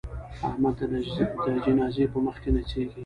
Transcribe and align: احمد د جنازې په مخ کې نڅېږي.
احمد 0.47 0.75
د 1.55 1.57
جنازې 1.65 2.05
په 2.13 2.17
مخ 2.25 2.35
کې 2.43 2.49
نڅېږي. 2.55 2.97